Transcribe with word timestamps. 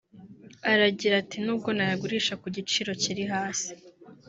Aragira 0.71 1.15
ati 1.21 1.37
“nubwo 1.43 1.69
nayagurisha 1.73 2.33
ku 2.41 2.47
giciro 2.55 2.91
kiri 3.01 3.23
hasi 3.31 3.71